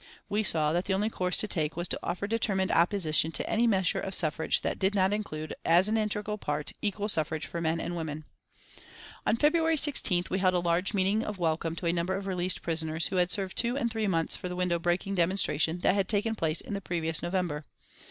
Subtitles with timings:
[0.29, 3.67] We saw that the only course to take was to offer determined opposition to any
[3.67, 7.79] measure of suffrage that did not include as an integral part, equal suffrage for men
[7.79, 8.25] and women.
[9.27, 12.63] On February 16th we held a large meeting of welcome to a number of released
[12.63, 16.07] prisoners who had served two and three months for the window breaking demonstration that had
[16.07, 17.63] taken place in the previous November.